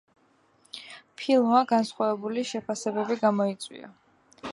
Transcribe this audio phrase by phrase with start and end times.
[1.21, 3.91] ფილმმა განსხვავებული შეფასებები გამოიწვია.